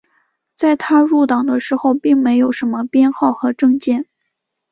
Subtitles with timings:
[0.55, 4.07] 在他入党的时候并没有什么编号和证件。